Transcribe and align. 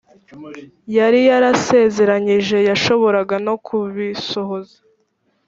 Yari 0.97 1.19
yarasezeranyije 1.29 2.57
yashoboraga 2.69 3.35
no 3.47 3.55
kubisohoza 3.65 4.77